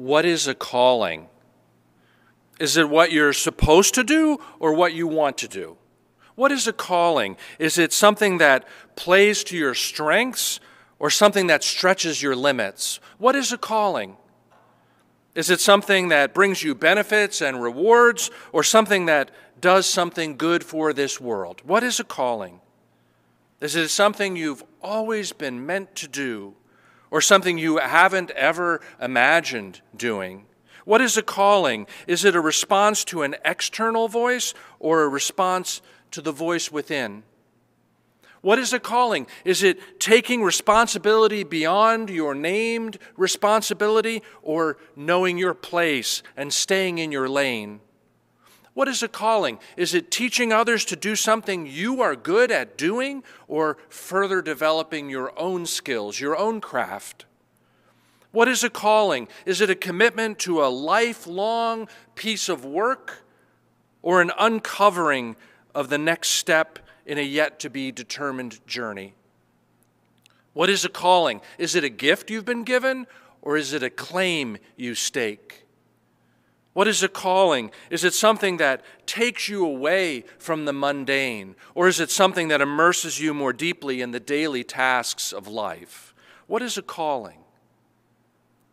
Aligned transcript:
what 0.00 0.24
is 0.24 0.46
a 0.46 0.54
calling? 0.54 1.28
Is 2.58 2.76
it 2.76 2.88
what 2.88 3.12
you're 3.12 3.32
supposed 3.32 3.94
to 3.94 4.04
do 4.04 4.38
or 4.58 4.74
what 4.74 4.94
you 4.94 5.06
want 5.06 5.36
to 5.38 5.48
do? 5.48 5.76
What 6.34 6.52
is 6.52 6.66
a 6.66 6.72
calling? 6.72 7.36
Is 7.58 7.76
it 7.76 7.92
something 7.92 8.38
that 8.38 8.66
plays 8.96 9.44
to 9.44 9.56
your 9.56 9.74
strengths 9.74 10.58
or 10.98 11.10
something 11.10 11.48
that 11.48 11.62
stretches 11.62 12.22
your 12.22 12.34
limits? 12.34 12.98
What 13.18 13.36
is 13.36 13.52
a 13.52 13.58
calling? 13.58 14.16
Is 15.34 15.50
it 15.50 15.60
something 15.60 16.08
that 16.08 16.34
brings 16.34 16.62
you 16.62 16.74
benefits 16.74 17.42
and 17.42 17.62
rewards 17.62 18.30
or 18.52 18.62
something 18.62 19.06
that 19.06 19.30
does 19.60 19.86
something 19.86 20.36
good 20.36 20.64
for 20.64 20.92
this 20.94 21.20
world? 21.20 21.60
What 21.64 21.82
is 21.82 22.00
a 22.00 22.04
calling? 22.04 22.60
Is 23.60 23.76
it 23.76 23.88
something 23.88 24.34
you've 24.34 24.64
always 24.82 25.32
been 25.32 25.66
meant 25.66 25.94
to 25.96 26.08
do 26.08 26.54
or 27.10 27.20
something 27.20 27.58
you 27.58 27.78
haven't 27.78 28.30
ever 28.32 28.80
imagined 29.00 29.80
doing? 29.96 30.46
What 30.84 31.00
is 31.00 31.16
a 31.16 31.22
calling? 31.22 31.86
Is 32.06 32.24
it 32.24 32.34
a 32.34 32.40
response 32.40 33.04
to 33.04 33.22
an 33.22 33.36
external 33.44 34.08
voice 34.08 34.54
or 34.78 35.02
a 35.02 35.08
response 35.08 35.82
to 36.12 36.20
the 36.20 36.32
voice 36.32 36.72
within? 36.72 37.22
What 38.40 38.58
is 38.58 38.72
a 38.72 38.80
calling? 38.80 39.26
Is 39.44 39.62
it 39.62 40.00
taking 40.00 40.42
responsibility 40.42 41.44
beyond 41.44 42.08
your 42.08 42.34
named 42.34 42.98
responsibility 43.16 44.22
or 44.42 44.78
knowing 44.96 45.36
your 45.36 45.52
place 45.52 46.22
and 46.36 46.52
staying 46.52 46.98
in 46.98 47.12
your 47.12 47.28
lane? 47.28 47.80
What 48.74 48.88
is 48.88 49.02
a 49.02 49.08
calling? 49.08 49.58
Is 49.76 49.94
it 49.94 50.10
teaching 50.10 50.52
others 50.52 50.84
to 50.86 50.96
do 50.96 51.16
something 51.16 51.66
you 51.66 52.00
are 52.02 52.14
good 52.14 52.50
at 52.52 52.78
doing 52.78 53.24
or 53.48 53.76
further 53.88 54.40
developing 54.40 55.10
your 55.10 55.38
own 55.38 55.66
skills, 55.66 56.20
your 56.20 56.36
own 56.36 56.60
craft? 56.60 57.24
What 58.32 58.46
is 58.46 58.62
a 58.62 58.70
calling? 58.70 59.26
Is 59.44 59.60
it 59.60 59.70
a 59.70 59.74
commitment 59.74 60.38
to 60.40 60.62
a 60.62 60.68
lifelong 60.68 61.88
piece 62.14 62.48
of 62.48 62.64
work 62.64 63.24
or 64.02 64.20
an 64.22 64.30
uncovering 64.38 65.34
of 65.74 65.88
the 65.88 65.98
next 65.98 66.30
step 66.30 66.78
in 67.04 67.18
a 67.18 67.22
yet 67.22 67.58
to 67.60 67.70
be 67.70 67.90
determined 67.90 68.64
journey? 68.68 69.14
What 70.52 70.70
is 70.70 70.84
a 70.84 70.88
calling? 70.88 71.40
Is 71.58 71.74
it 71.74 71.82
a 71.82 71.88
gift 71.88 72.30
you've 72.30 72.44
been 72.44 72.64
given 72.64 73.08
or 73.42 73.56
is 73.56 73.72
it 73.72 73.82
a 73.82 73.90
claim 73.90 74.58
you 74.76 74.94
stake? 74.94 75.64
What 76.72 76.86
is 76.86 77.02
a 77.02 77.08
calling? 77.08 77.72
Is 77.90 78.04
it 78.04 78.14
something 78.14 78.58
that 78.58 78.82
takes 79.04 79.48
you 79.48 79.64
away 79.66 80.24
from 80.38 80.64
the 80.64 80.72
mundane, 80.72 81.56
or 81.74 81.88
is 81.88 81.98
it 81.98 82.10
something 82.10 82.48
that 82.48 82.60
immerses 82.60 83.20
you 83.20 83.34
more 83.34 83.52
deeply 83.52 84.00
in 84.00 84.12
the 84.12 84.20
daily 84.20 84.62
tasks 84.62 85.32
of 85.32 85.48
life? 85.48 86.14
What 86.46 86.62
is 86.62 86.78
a 86.78 86.82
calling? 86.82 87.38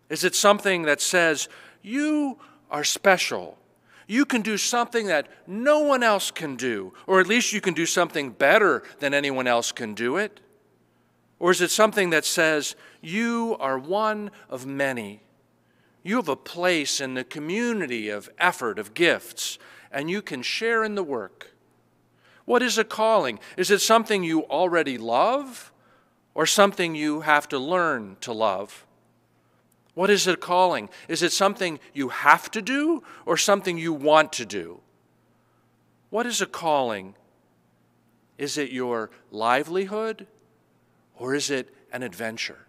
Is 0.09 0.23
it 0.23 0.35
something 0.35 0.83
that 0.83 1.01
says, 1.01 1.49
You 1.81 2.37
are 2.69 2.83
special? 2.83 3.57
You 4.07 4.25
can 4.25 4.41
do 4.41 4.57
something 4.57 5.07
that 5.07 5.27
no 5.47 5.79
one 5.79 6.01
else 6.03 6.31
can 6.31 6.55
do, 6.55 6.93
or 7.07 7.19
at 7.19 7.27
least 7.27 7.51
you 7.51 7.61
can 7.61 7.73
do 7.73 7.85
something 7.85 8.29
better 8.29 8.83
than 8.99 9.13
anyone 9.13 9.47
else 9.47 9.71
can 9.71 9.95
do 9.95 10.17
it? 10.17 10.39
Or 11.39 11.51
is 11.51 11.61
it 11.61 11.71
something 11.71 12.11
that 12.11 12.25
says, 12.25 12.75
You 13.01 13.57
are 13.59 13.77
one 13.77 14.31
of 14.49 14.65
many? 14.65 15.21
You 16.07 16.15
have 16.15 16.29
a 16.29 16.37
place 16.37 17.01
in 17.01 17.15
the 17.15 17.25
community 17.25 18.07
of 18.07 18.29
effort, 18.37 18.79
of 18.79 18.93
gifts, 18.93 19.59
and 19.91 20.09
you 20.09 20.21
can 20.21 20.41
share 20.41 20.85
in 20.85 20.95
the 20.95 21.03
work. 21.03 21.53
What 22.45 22.63
is 22.63 22.77
a 22.77 22.85
calling? 22.85 23.39
Is 23.57 23.71
it 23.71 23.81
something 23.81 24.23
you 24.23 24.43
already 24.45 24.97
love 24.97 25.73
or 26.33 26.45
something 26.45 26.95
you 26.95 27.21
have 27.21 27.49
to 27.49 27.59
learn 27.59 28.15
to 28.21 28.31
love? 28.31 28.85
What 29.95 30.09
is 30.09 30.27
a 30.27 30.37
calling? 30.37 30.87
Is 31.09 31.21
it 31.21 31.33
something 31.33 31.77
you 31.93 32.07
have 32.07 32.49
to 32.51 32.61
do 32.61 33.03
or 33.25 33.35
something 33.35 33.77
you 33.77 33.91
want 33.91 34.31
to 34.33 34.45
do? 34.45 34.79
What 36.09 36.25
is 36.25 36.39
a 36.39 36.45
calling? 36.45 37.15
Is 38.37 38.57
it 38.57 38.71
your 38.71 39.09
livelihood 39.29 40.25
or 41.17 41.35
is 41.35 41.49
it 41.49 41.67
an 41.91 42.01
adventure? 42.01 42.65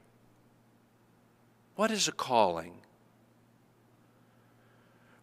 What 1.76 1.92
is 1.92 2.08
a 2.08 2.12
calling? 2.12 2.80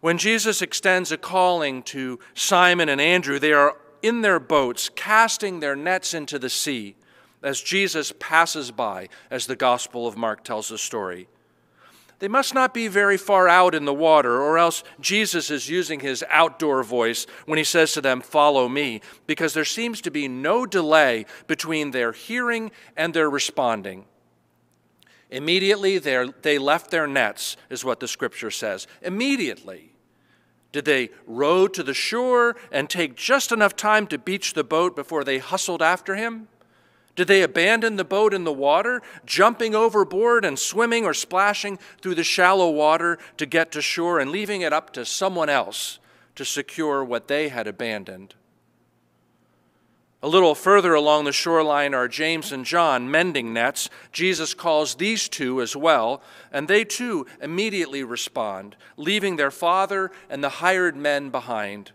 When 0.05 0.19
Jesus 0.19 0.61
extends 0.61 1.11
a 1.11 1.17
calling 1.17 1.81
to 1.81 2.19
Simon 2.35 2.89
and 2.89 3.01
Andrew, 3.01 3.39
they 3.39 3.53
are 3.53 3.75
in 4.03 4.21
their 4.21 4.39
boats, 4.39 4.88
casting 4.88 5.61
their 5.61 5.75
nets 5.75 6.13
into 6.13 6.38
the 6.38 6.47
sea 6.47 6.95
as 7.41 7.59
Jesus 7.59 8.13
passes 8.19 8.69
by, 8.69 9.09
as 9.31 9.47
the 9.47 9.55
Gospel 9.55 10.05
of 10.05 10.15
Mark 10.15 10.44
tells 10.44 10.69
the 10.69 10.77
story. 10.77 11.27
They 12.19 12.27
must 12.27 12.53
not 12.53 12.71
be 12.71 12.88
very 12.88 13.17
far 13.17 13.47
out 13.47 13.73
in 13.73 13.85
the 13.85 13.95
water, 13.95 14.39
or 14.39 14.59
else 14.59 14.83
Jesus 15.01 15.49
is 15.49 15.69
using 15.69 16.01
his 16.01 16.23
outdoor 16.29 16.83
voice 16.83 17.25
when 17.47 17.57
he 17.57 17.63
says 17.63 17.91
to 17.94 18.01
them, 18.01 18.21
Follow 18.21 18.69
me, 18.69 19.01
because 19.25 19.55
there 19.55 19.65
seems 19.65 20.01
to 20.01 20.11
be 20.11 20.27
no 20.27 20.67
delay 20.67 21.25
between 21.47 21.89
their 21.89 22.11
hearing 22.11 22.69
and 22.95 23.15
their 23.15 23.27
responding. 23.27 24.05
Immediately 25.31 25.97
they 25.97 26.59
left 26.59 26.91
their 26.91 27.07
nets, 27.07 27.57
is 27.71 27.83
what 27.83 27.99
the 27.99 28.07
scripture 28.07 28.51
says. 28.51 28.85
Immediately. 29.01 29.94
Did 30.75 30.84
they 30.84 31.09
row 31.25 31.69
to 31.69 31.84
the 31.84 31.94
shore 31.94 32.58
and 32.69 32.90
take 32.90 33.16
just 33.16 33.53
enough 33.53 33.78
time 33.78 34.08
to 34.08 34.18
beach 34.18 34.56
the 34.56 34.63
boat 34.66 34.94
before 34.94 35.24
they 35.24 35.38
hustled 35.38 35.81
after 35.81 36.16
him? 36.16 36.50
Did 37.16 37.30
they 37.30 37.44
abandon 37.44 37.96
the 37.96 38.03
boat 38.03 38.34
in 38.34 38.44
the 38.44 38.52
water, 38.52 39.02
jumping 39.25 39.74
overboard 39.74 40.44
and 40.44 40.59
swimming 40.59 41.06
or 41.06 41.13
splashing 41.13 41.80
through 42.02 42.16
the 42.16 42.25
shallow 42.25 42.69
water 42.69 43.18
to 43.38 43.46
get 43.46 43.72
to 43.72 43.81
shore 43.81 44.19
and 44.19 44.31
leaving 44.31 44.59
it 44.59 44.74
up 44.74 44.91
to 44.91 45.06
someone 45.06 45.47
else 45.47 46.00
to 46.36 46.44
secure 46.44 47.06
what 47.06 47.30
they 47.30 47.47
had 47.47 47.68
abandoned? 47.68 48.36
A 50.23 50.27
little 50.27 50.55
further 50.55 50.93
along 50.93 51.25
the 51.25 51.31
shoreline 51.31 51.93
are 51.93 52.07
James 52.07 52.51
and 52.51 52.65
John 52.65 53.11
mending 53.11 53.53
nets. 53.53 53.89
Jesus 54.11 54.53
calls 54.53 54.95
these 54.95 55.29
two 55.29 55.61
as 55.61 55.75
well, 55.75 56.21
and 56.51 56.67
they 56.67 56.83
too 56.83 57.27
immediately 57.41 58.03
respond, 58.03 58.75
leaving 58.97 59.35
their 59.35 59.51
father 59.51 60.11
and 60.29 60.43
the 60.43 60.49
hired 60.49 60.95
men 60.95 61.29
behind. 61.29 61.91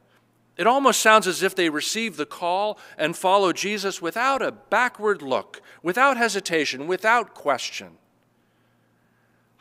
It 0.57 0.67
almost 0.67 1.01
sounds 1.01 1.27
as 1.27 1.43
if 1.43 1.55
they 1.55 1.71
receive 1.71 2.17
the 2.17 2.27
call 2.27 2.79
and 2.99 3.17
follow 3.17 3.53
Jesus 3.53 4.03
without 4.03 4.43
a 4.43 4.53
backward 4.53 5.23
look, 5.23 5.63
without 5.83 6.17
hesitation, 6.17 6.87
without 6.87 7.35
question. 7.35 7.97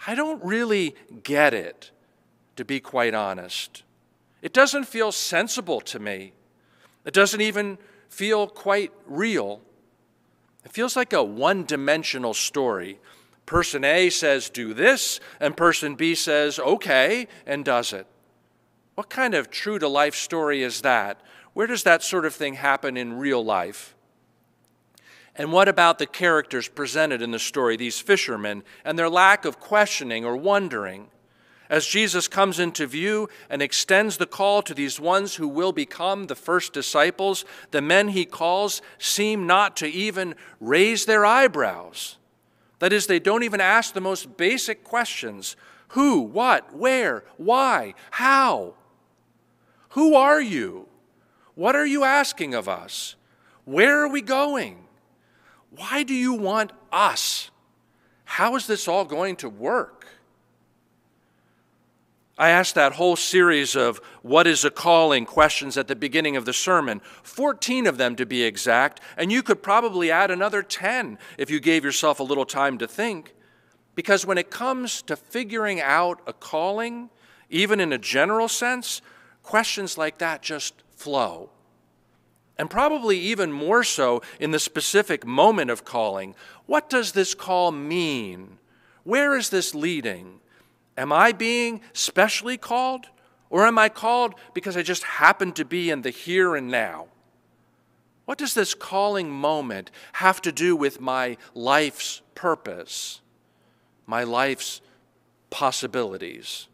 I 0.05 0.13
don't 0.13 0.43
really 0.43 0.95
get 1.23 1.53
it, 1.53 1.91
to 2.57 2.65
be 2.65 2.79
quite 2.79 3.13
honest. 3.13 3.83
It 4.41 4.53
doesn't 4.53 4.85
feel 4.85 5.11
sensible 5.11 5.81
to 5.81 5.99
me. 5.99 6.33
It 7.05 7.13
doesn't 7.13 7.41
even 7.41 7.77
feel 8.09 8.47
quite 8.47 8.91
real. 9.05 9.61
It 10.65 10.71
feels 10.71 10.95
like 10.95 11.13
a 11.13 11.23
one 11.23 11.63
dimensional 11.63 12.33
story. 12.33 12.99
Person 13.45 13.83
A 13.83 14.09
says, 14.09 14.49
do 14.49 14.73
this, 14.73 15.19
and 15.39 15.55
person 15.55 15.95
B 15.95 16.13
says, 16.13 16.59
okay, 16.59 17.27
and 17.45 17.63
does 17.63 17.93
it. 17.93 18.05
What 18.95 19.09
kind 19.09 19.33
of 19.33 19.49
true 19.49 19.79
to 19.79 19.87
life 19.87 20.15
story 20.15 20.61
is 20.61 20.81
that? 20.81 21.21
Where 21.53 21.67
does 21.67 21.83
that 21.83 22.03
sort 22.03 22.25
of 22.25 22.35
thing 22.35 22.55
happen 22.55 22.97
in 22.97 23.13
real 23.17 23.43
life? 23.43 23.95
And 25.35 25.53
what 25.53 25.69
about 25.69 25.99
the 25.99 26.05
characters 26.05 26.67
presented 26.67 27.21
in 27.21 27.31
the 27.31 27.39
story, 27.39 27.77
these 27.77 27.99
fishermen, 27.99 28.63
and 28.83 28.99
their 28.99 29.09
lack 29.09 29.45
of 29.45 29.59
questioning 29.59 30.25
or 30.25 30.35
wondering? 30.35 31.07
As 31.69 31.85
Jesus 31.85 32.27
comes 32.27 32.59
into 32.59 32.87
view 32.87 33.29
and 33.49 33.61
extends 33.61 34.17
the 34.17 34.25
call 34.25 34.61
to 34.63 34.73
these 34.73 34.99
ones 34.99 35.35
who 35.35 35.47
will 35.47 35.71
become 35.71 36.25
the 36.25 36.35
first 36.35 36.73
disciples, 36.73 37.45
the 37.71 37.81
men 37.81 38.09
he 38.09 38.25
calls 38.25 38.81
seem 38.97 39.45
not 39.45 39.77
to 39.77 39.87
even 39.87 40.33
raise 40.59 41.05
their 41.05 41.25
eyebrows. 41.25 42.17
That 42.79 42.91
is, 42.91 43.05
they 43.07 43.19
don't 43.19 43.43
even 43.43 43.61
ask 43.61 43.93
the 43.93 44.01
most 44.01 44.35
basic 44.37 44.83
questions 44.83 45.55
who, 45.89 46.21
what, 46.21 46.75
where, 46.75 47.23
why, 47.37 47.93
how? 48.11 48.73
Who 49.89 50.15
are 50.15 50.41
you? 50.41 50.87
What 51.55 51.75
are 51.75 51.85
you 51.85 52.03
asking 52.03 52.53
of 52.53 52.69
us? 52.69 53.15
Where 53.65 54.01
are 54.01 54.07
we 54.07 54.21
going? 54.21 54.85
Why 55.69 56.03
do 56.03 56.13
you 56.13 56.33
want 56.33 56.71
us? 56.91 57.51
How 58.23 58.55
is 58.55 58.65
this 58.65 58.87
all 58.87 59.05
going 59.05 59.35
to 59.37 59.49
work? 59.49 60.07
I 62.39 62.51
asked 62.51 62.75
that 62.75 62.93
whole 62.93 63.17
series 63.17 63.75
of 63.75 63.97
what 64.21 64.47
is 64.47 64.63
a 64.63 64.71
calling 64.71 65.25
questions 65.25 65.77
at 65.77 65.89
the 65.89 65.95
beginning 65.95 66.37
of 66.37 66.45
the 66.45 66.53
sermon, 66.53 67.01
14 67.21 67.85
of 67.85 67.97
them 67.97 68.15
to 68.15 68.25
be 68.25 68.43
exact, 68.43 69.01
and 69.17 69.29
you 69.29 69.43
could 69.43 69.61
probably 69.61 70.09
add 70.09 70.31
another 70.31 70.63
10 70.63 71.19
if 71.37 71.49
you 71.49 71.59
gave 71.59 71.83
yourself 71.83 72.21
a 72.21 72.23
little 72.23 72.45
time 72.45 72.77
to 72.77 72.87
think. 72.87 73.35
Because 73.93 74.25
when 74.25 74.37
it 74.37 74.49
comes 74.49 75.01
to 75.01 75.17
figuring 75.17 75.81
out 75.81 76.21
a 76.25 76.31
calling, 76.31 77.09
even 77.49 77.81
in 77.81 77.91
a 77.91 77.97
general 77.97 78.47
sense, 78.47 79.01
questions 79.43 79.97
like 79.97 80.19
that 80.19 80.41
just 80.41 80.75
flow. 80.95 81.49
And 82.57 82.69
probably 82.69 83.19
even 83.19 83.51
more 83.51 83.83
so 83.83 84.21
in 84.39 84.51
the 84.51 84.59
specific 84.59 85.25
moment 85.25 85.71
of 85.71 85.83
calling. 85.83 86.35
What 86.67 86.89
does 86.89 87.11
this 87.11 87.33
call 87.33 87.73
mean? 87.73 88.59
Where 89.03 89.35
is 89.35 89.49
this 89.49 89.75
leading? 89.75 90.39
Am 90.99 91.13
I 91.13 91.31
being 91.31 91.79
specially 91.93 92.57
called? 92.57 93.07
Or 93.49 93.65
am 93.65 93.79
I 93.79 93.87
called 93.87 94.35
because 94.53 94.75
I 94.75 94.81
just 94.81 95.03
happen 95.03 95.53
to 95.53 95.63
be 95.63 95.89
in 95.89 96.01
the 96.01 96.09
here 96.09 96.57
and 96.57 96.67
now? 96.67 97.07
What 98.25 98.37
does 98.37 98.53
this 98.53 98.73
calling 98.73 99.31
moment 99.31 99.91
have 100.13 100.41
to 100.41 100.51
do 100.51 100.75
with 100.75 100.99
my 100.99 101.37
life's 101.55 102.21
purpose, 102.35 103.21
my 104.05 104.23
life's 104.23 104.81
possibilities? 105.49 106.67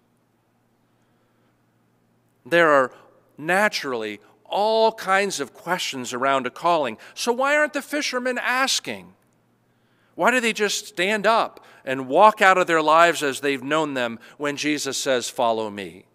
There 2.45 2.72
are 2.72 2.92
naturally 3.38 4.19
all 4.44 4.92
kinds 4.92 5.39
of 5.39 5.54
questions 5.54 6.13
around 6.13 6.48
a 6.48 6.50
calling. 6.50 6.98
So, 7.13 7.31
why 7.31 7.56
aren't 7.56 7.74
the 7.74 7.81
fishermen 7.81 8.39
asking? 8.39 9.13
Why 10.15 10.31
do 10.31 10.39
they 10.39 10.53
just 10.53 10.88
stand 10.88 11.27
up 11.27 11.63
and 11.83 12.07
walk 12.07 12.41
out 12.41 12.57
of 12.57 12.67
their 12.67 12.81
lives 12.81 13.21
as 13.21 13.41
they've 13.41 13.63
known 13.63 13.94
them 13.94 14.19
when 14.38 14.57
Jesus 14.57 14.97
says, 14.97 15.29
Follow 15.29 15.69
me? 15.69 16.06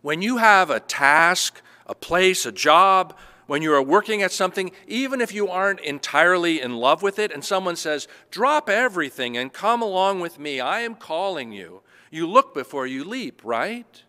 When 0.00 0.20
you 0.22 0.38
have 0.38 0.70
a 0.70 0.80
task, 0.80 1.62
a 1.86 1.94
place, 1.94 2.44
a 2.44 2.52
job, 2.52 3.16
when 3.46 3.62
you 3.62 3.72
are 3.74 3.82
working 3.82 4.22
at 4.22 4.32
something, 4.32 4.72
even 4.88 5.20
if 5.20 5.32
you 5.32 5.48
aren't 5.48 5.80
entirely 5.80 6.60
in 6.60 6.76
love 6.76 7.02
with 7.02 7.18
it, 7.18 7.30
and 7.30 7.44
someone 7.44 7.76
says, 7.76 8.08
Drop 8.30 8.68
everything 8.68 9.36
and 9.36 9.52
come 9.52 9.82
along 9.82 10.20
with 10.20 10.38
me, 10.38 10.58
I 10.58 10.80
am 10.80 10.94
calling 10.94 11.52
you, 11.52 11.82
you 12.10 12.26
look 12.26 12.54
before 12.54 12.86
you 12.86 13.04
leap, 13.04 13.42
right? 13.44 14.02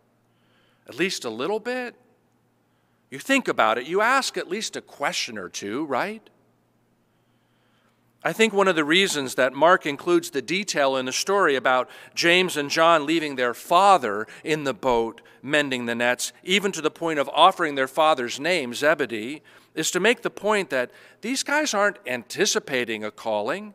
At 0.87 0.95
least 0.95 1.25
a 1.25 1.29
little 1.29 1.59
bit. 1.59 1.95
You 3.09 3.19
think 3.19 3.47
about 3.47 3.77
it, 3.77 3.85
you 3.85 4.01
ask 4.01 4.37
at 4.37 4.49
least 4.49 4.75
a 4.75 4.81
question 4.81 5.37
or 5.37 5.49
two, 5.49 5.85
right? 5.85 6.27
I 8.25 8.31
think 8.31 8.53
one 8.53 8.69
of 8.69 8.77
the 8.77 8.85
reasons 8.85 9.35
that 9.35 9.53
Mark 9.53 9.85
includes 9.85 10.29
the 10.29 10.41
detail 10.41 10.95
in 10.95 11.05
the 11.05 11.11
story 11.11 11.55
about 11.55 11.89
James 12.15 12.55
and 12.55 12.69
John 12.69 13.05
leaving 13.05 13.35
their 13.35 13.53
father 13.53 14.27
in 14.45 14.63
the 14.63 14.73
boat 14.73 15.21
mending 15.41 15.85
the 15.85 15.95
nets, 15.95 16.31
even 16.41 16.71
to 16.71 16.81
the 16.81 16.89
point 16.89 17.19
of 17.19 17.29
offering 17.33 17.75
their 17.75 17.87
father's 17.87 18.39
name, 18.39 18.73
Zebedee, 18.73 19.41
is 19.75 19.91
to 19.91 19.99
make 19.99 20.21
the 20.21 20.29
point 20.29 20.69
that 20.69 20.89
these 21.19 21.43
guys 21.43 21.73
aren't 21.73 21.99
anticipating 22.07 23.03
a 23.03 23.11
calling. 23.11 23.73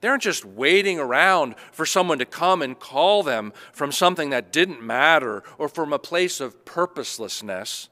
They 0.00 0.08
aren't 0.08 0.24
just 0.24 0.44
waiting 0.44 0.98
around 0.98 1.54
for 1.70 1.86
someone 1.86 2.18
to 2.18 2.26
come 2.26 2.62
and 2.62 2.78
call 2.78 3.22
them 3.22 3.52
from 3.72 3.92
something 3.92 4.30
that 4.30 4.52
didn't 4.52 4.82
matter 4.82 5.44
or 5.58 5.68
from 5.68 5.92
a 5.92 5.98
place 5.98 6.40
of 6.40 6.64
purposelessness. 6.64 7.88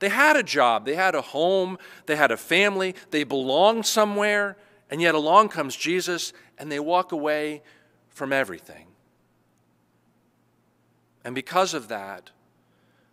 They 0.00 0.10
had 0.10 0.36
a 0.36 0.42
job, 0.42 0.84
they 0.84 0.96
had 0.96 1.14
a 1.14 1.22
home, 1.22 1.78
they 2.06 2.16
had 2.16 2.30
a 2.30 2.36
family, 2.36 2.94
they 3.10 3.24
belonged 3.24 3.86
somewhere. 3.86 4.56
And 4.90 5.00
yet 5.00 5.14
along 5.14 5.50
comes 5.50 5.76
Jesus, 5.76 6.32
and 6.58 6.70
they 6.70 6.80
walk 6.80 7.12
away 7.12 7.62
from 8.08 8.32
everything. 8.32 8.88
And 11.24 11.34
because 11.34 11.74
of 11.74 11.88
that, 11.88 12.30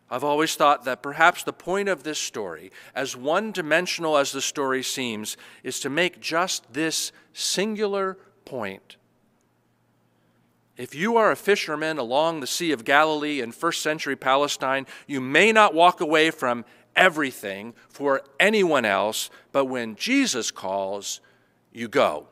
I've 0.10 0.24
always 0.24 0.56
thought 0.56 0.86
that 0.86 1.04
perhaps 1.04 1.44
the 1.44 1.54
point 1.54 1.90
of 1.90 2.04
this 2.04 2.18
story, 2.18 2.72
as 2.96 3.16
one 3.16 3.52
dimensional 3.52 4.18
as 4.18 4.32
the 4.32 4.42
story 4.42 4.82
seems, 4.82 5.38
is 5.64 5.80
to 5.82 5.90
make 5.90 6.22
just 6.22 6.74
this 6.74 7.12
singular 7.34 8.18
point. 8.46 8.96
If 10.78 10.96
you 10.96 11.18
are 11.18 11.32
a 11.32 11.36
fisherman 11.36 11.98
along 11.98 12.40
the 12.40 12.48
Sea 12.48 12.72
of 12.72 12.86
Galilee 12.86 13.42
in 13.42 13.52
first 13.52 13.82
century 13.82 14.16
Palestine, 14.16 14.86
you 15.08 15.20
may 15.20 15.52
not 15.52 15.74
walk 15.74 16.00
away 16.00 16.32
from 16.32 16.64
everything 16.96 17.74
for 17.90 18.22
anyone 18.40 18.86
else, 18.86 19.30
but 19.52 19.66
when 19.66 19.96
Jesus 19.96 20.52
calls, 20.52 21.20
you 21.78 21.88
go. 21.88 22.28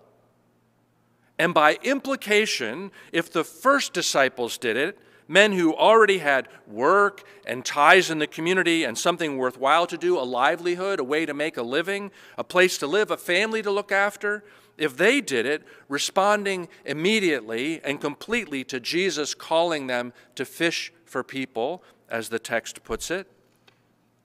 And 1.38 1.54
by 1.54 1.78
implication, 1.84 2.92
if 3.12 3.32
the 3.32 3.44
first 3.44 3.94
disciples 3.94 4.58
did 4.58 4.78
it, 4.78 4.98
men 5.28 5.52
who 5.52 5.76
already 5.76 6.20
had 6.20 6.48
work 6.68 7.24
and 7.46 7.66
ties 7.66 8.10
in 8.10 8.20
the 8.20 8.28
community 8.28 8.84
and 8.84 8.98
something 8.98 9.38
worthwhile 9.38 9.88
to 9.88 9.98
do, 9.98 10.18
a 10.18 10.22
livelihood, 10.22 11.00
a 11.00 11.04
way 11.04 11.26
to 11.26 11.34
make 11.34 11.58
a 11.58 11.64
living, 11.64 12.12
a 12.38 12.44
place 12.44 12.78
to 12.78 12.88
live, 12.88 13.12
a 13.12 13.18
family 13.18 13.62
to 13.62 13.72
look 13.72 13.92
after, 13.92 14.44
if 14.78 14.98
they 14.98 15.22
did 15.22 15.46
it, 15.46 15.64
responding 15.88 16.68
immediately 16.86 17.82
and 17.84 18.02
completely 18.02 18.64
to 18.66 18.80
Jesus 18.80 19.34
calling 19.34 19.88
them 19.88 20.14
to 20.36 20.46
fish 20.46 20.92
for 21.06 21.24
people, 21.24 21.84
as 22.10 22.30
the 22.30 22.40
text 22.40 22.84
puts 22.84 23.10
it, 23.10 23.28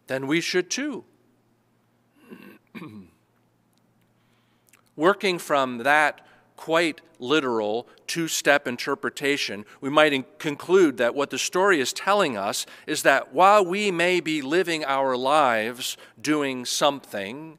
then 0.06 0.26
we 0.26 0.40
should 0.40 0.70
too. 0.70 1.04
Working 4.96 5.38
from 5.38 5.78
that 5.78 6.20
quite 6.56 7.00
literal 7.18 7.88
two 8.06 8.28
step 8.28 8.68
interpretation, 8.68 9.64
we 9.80 9.88
might 9.88 10.38
conclude 10.38 10.98
that 10.98 11.14
what 11.14 11.30
the 11.30 11.38
story 11.38 11.80
is 11.80 11.92
telling 11.92 12.36
us 12.36 12.66
is 12.86 13.02
that 13.02 13.32
while 13.32 13.64
we 13.64 13.90
may 13.90 14.20
be 14.20 14.42
living 14.42 14.84
our 14.84 15.16
lives 15.16 15.96
doing 16.20 16.64
something, 16.64 17.58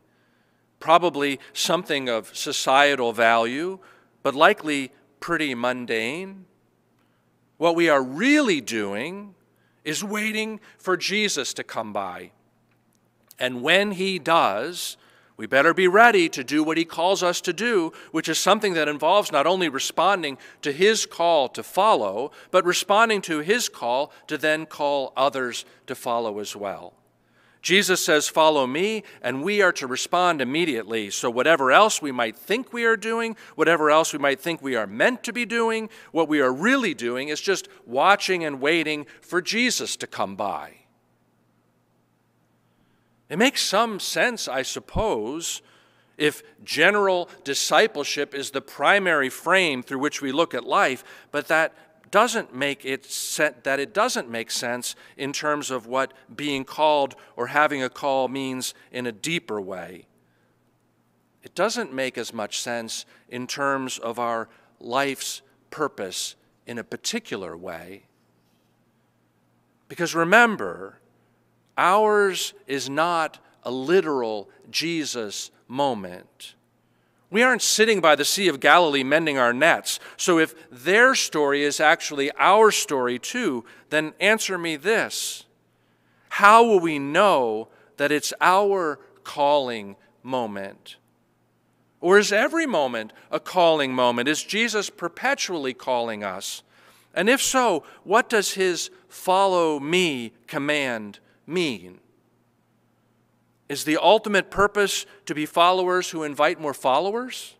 probably 0.80 1.39
something 1.54 2.10
of 2.10 2.36
societal 2.36 3.13
value, 3.13 3.80
but 4.24 4.36
likely 4.36 4.92
pretty 5.19 5.56
mundane, 5.56 6.45
what 7.57 7.75
we 7.75 7.89
are 7.89 8.04
really 8.04 8.60
doing 8.60 9.36
is 9.84 10.04
waiting 10.04 10.60
for 10.77 10.98
Jesus 10.98 11.54
to 11.54 11.63
come 11.63 11.94
by. 11.94 12.31
And 13.39 13.63
when 13.63 13.92
he 13.92 14.19
does, 14.19 14.98
we 15.38 15.48
better 15.48 15.74
be 15.74 15.88
ready 15.88 16.30
to 16.30 16.44
do 16.44 16.63
what 16.63 16.78
he 16.78 16.86
calls 16.86 17.24
us 17.24 17.42
to 17.42 17.54
do, 17.54 17.94
which 18.12 18.30
is 18.30 18.38
something 18.38 18.74
that 18.74 18.88
involves 18.88 19.31
not 19.31 19.48
only 19.48 19.69
responding 19.69 20.38
to 20.62 20.72
his 20.72 21.06
call 21.06 21.50
to 21.50 21.63
follow, 21.63 22.31
but 22.51 22.66
responding 22.66 23.22
to 23.24 23.39
his 23.39 23.69
call 23.69 24.12
to 24.28 24.38
then 24.38 24.66
call 24.66 25.13
others 25.18 25.66
to 25.88 25.95
follow 25.95 26.39
as 26.39 26.56
well. 26.56 26.94
Jesus 27.62 28.04
says, 28.04 28.28
Follow 28.28 28.66
me, 28.66 29.04
and 29.22 29.44
we 29.44 29.62
are 29.62 29.72
to 29.74 29.88
respond 29.88 30.42
immediately. 30.42 31.10
So, 31.12 31.30
whatever 31.30 31.72
else 31.72 32.01
we 32.01 32.12
might 32.12 32.36
think 32.36 32.74
we 32.74 32.86
are 32.86 32.98
doing, 32.98 33.36
whatever 33.56 33.92
else 33.92 34.13
we 34.13 34.19
might 34.19 34.39
think 34.39 34.62
we 34.62 34.75
are 34.75 34.88
meant 34.88 35.24
to 35.24 35.34
be 35.34 35.45
doing, 35.45 35.89
what 36.12 36.27
we 36.27 36.42
are 36.42 36.51
really 36.51 36.94
doing 36.94 37.30
is 37.30 37.39
just 37.39 37.68
watching 37.86 38.44
and 38.44 38.62
waiting 38.62 39.06
for 39.22 39.42
Jesus 39.42 39.95
to 39.98 40.07
come 40.07 40.36
by. 40.36 40.74
It 43.31 43.39
makes 43.39 43.62
some 43.62 44.01
sense, 44.01 44.50
I 44.50 44.62
suppose, 44.62 45.62
if 46.18 46.44
general 46.66 47.30
discipleship 47.45 48.36
is 48.36 48.51
the 48.51 48.60
primary 48.60 49.30
frame 49.30 49.81
through 49.83 50.00
which 50.00 50.22
we 50.22 50.34
look 50.34 50.53
at 50.53 50.65
life, 50.65 51.06
but 51.32 51.48
that 51.48 51.74
doesn't 52.12 52.53
make 52.53 52.84
it 52.84 53.03
that 53.63 53.79
it 53.79 53.94
doesn't 53.94 54.29
make 54.29 54.51
sense 54.51 54.98
in 55.15 55.32
terms 55.32 55.72
of 55.72 55.88
what 55.88 56.13
being 56.36 56.65
called 56.65 57.15
or 57.38 57.48
having 57.48 57.82
a 57.82 57.89
call 57.89 58.27
means 58.27 58.74
in 58.91 59.08
a 59.08 59.13
deeper 59.13 59.62
way. 59.62 60.08
It 61.41 61.56
doesn't 61.56 61.94
make 61.94 62.17
as 62.17 62.34
much 62.34 62.60
sense 62.60 63.06
in 63.29 63.48
terms 63.48 63.98
of 63.98 64.20
our 64.20 64.50
life's 64.82 65.41
purpose 65.70 66.36
in 66.67 66.77
a 66.77 66.84
particular 66.84 67.56
way. 67.56 68.03
Because 69.88 70.13
remember, 70.13 70.98
Ours 71.78 72.54
is 72.68 72.90
not 72.90 73.40
a 73.63 73.72
literal 73.72 74.50
Jesus 74.70 75.51
moment. 75.68 76.56
We 77.30 77.44
aren't 77.44 77.62
sitting 77.62 78.01
by 78.01 78.16
the 78.16 78.25
Sea 78.25 78.50
of 78.50 78.60
Galilee 78.60 79.04
mending 79.04 79.38
our 79.38 79.54
nets. 79.54 80.00
So 80.18 80.38
if 80.38 80.54
their 80.70 81.16
story 81.16 81.63
is 81.63 81.80
actually 81.80 82.30
our 82.38 82.72
story 82.72 83.18
too, 83.18 83.63
then 83.90 84.13
answer 84.20 84.58
me 84.58 84.75
this 84.75 85.46
How 86.30 86.63
will 86.63 86.82
we 86.82 87.00
know 87.00 87.70
that 87.98 88.12
it's 88.12 88.34
our 88.42 89.00
calling 89.24 89.96
moment? 90.24 90.98
Or 92.01 92.18
is 92.18 92.34
every 92.34 92.66
moment 92.66 93.13
a 93.30 93.40
calling 93.40 93.94
moment? 93.94 94.28
Is 94.28 94.44
Jesus 94.44 94.90
perpetually 94.90 95.74
calling 95.74 96.24
us? 96.24 96.63
And 97.13 97.30
if 97.30 97.42
so, 97.42 97.84
what 98.04 98.28
does 98.28 98.56
his 98.56 98.90
follow 99.08 99.80
me 99.80 100.34
command 100.48 101.20
mean? 101.51 102.00
Is 103.70 103.84
the 103.84 103.98
ultimate 103.98 104.51
purpose 104.51 105.05
to 105.25 105.36
be 105.36 105.46
followers 105.46 106.10
who 106.10 106.24
invite 106.24 106.60
more 106.60 106.74
followers? 106.74 107.55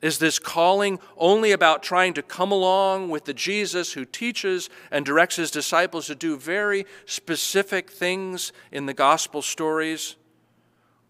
Is 0.00 0.18
this 0.18 0.38
calling 0.38 0.98
only 1.16 1.50
about 1.50 1.82
trying 1.82 2.12
to 2.14 2.22
come 2.22 2.52
along 2.52 3.08
with 3.08 3.24
the 3.24 3.32
Jesus 3.32 3.94
who 3.94 4.04
teaches 4.04 4.68
and 4.90 5.04
directs 5.04 5.36
his 5.36 5.50
disciples 5.50 6.08
to 6.08 6.14
do 6.14 6.36
very 6.36 6.84
specific 7.06 7.90
things 7.90 8.52
in 8.70 8.84
the 8.86 8.92
gospel 8.92 9.40
stories? 9.40 10.16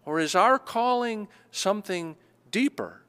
Or 0.07 0.21
is 0.21 0.35
our 0.35 0.61
calling 0.61 1.27
something 1.51 2.15
deeper? 2.51 3.03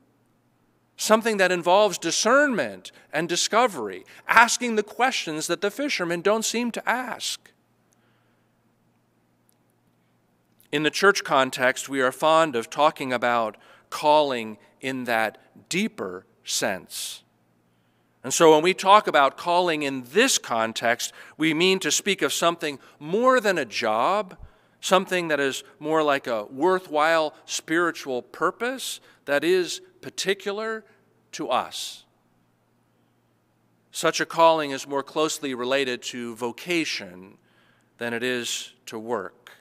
Something 0.98 1.38
that 1.38 1.52
involves 1.52 1.98
discernment 1.98 2.92
and 3.14 3.30
discovery, 3.30 4.06
asking 4.28 4.76
the 4.76 4.84
questions 4.84 5.46
that 5.48 5.62
the 5.62 5.70
fishermen 5.70 6.22
don't 6.22 6.44
seem 6.46 6.72
to 6.72 6.90
ask. 6.90 7.52
In 10.76 10.84
the 10.84 10.92
church 10.92 11.24
context, 11.24 11.88
we 11.88 12.02
are 12.02 12.12
fond 12.12 12.54
of 12.54 12.70
talking 12.70 13.14
about 13.14 13.56
calling 13.90 14.58
in 14.82 15.06
that 15.06 15.38
deeper 15.70 16.26
sense. 16.44 17.24
And 18.26 18.34
so 18.34 18.54
when 18.54 18.62
we 18.62 18.74
talk 18.74 19.08
about 19.08 19.38
calling 19.38 19.84
in 19.84 20.04
this 20.12 20.38
context, 20.38 21.14
we 21.38 21.54
mean 21.54 21.80
to 21.80 21.92
speak 21.92 22.22
of 22.22 22.34
something 22.34 22.78
more 23.00 23.40
than 23.40 23.58
a 23.58 23.64
job, 23.64 24.36
something 24.82 25.30
that 25.30 25.40
is 25.40 25.64
more 25.80 26.04
like 26.04 26.28
a 26.28 26.44
worthwhile 26.44 27.34
spiritual 27.46 28.22
purpose 28.22 29.00
that 29.24 29.46
is 29.46 29.80
particular 30.02 30.84
to 31.32 31.48
us. 31.48 32.04
Such 33.92 34.20
a 34.20 34.26
calling 34.26 34.72
is 34.72 34.86
more 34.86 35.04
closely 35.04 35.54
related 35.54 36.02
to 36.02 36.36
vocation 36.36 37.38
than 37.98 38.14
it 38.14 38.24
is 38.24 38.74
to 38.88 39.00
work, 39.00 39.54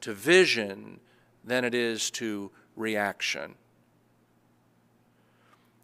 to 0.00 0.12
vision 0.12 1.00
than 1.44 1.64
it 1.64 1.74
is 1.74 2.10
to 2.12 2.50
reaction. 2.76 3.54